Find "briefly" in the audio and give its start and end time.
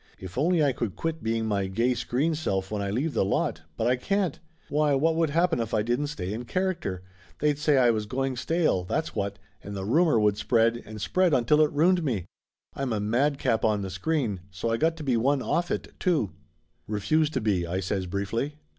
18.07-18.55